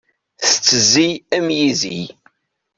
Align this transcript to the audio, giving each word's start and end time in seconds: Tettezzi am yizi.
Tettezzi 0.41 1.09
am 1.35 1.47
yizi. 1.57 2.01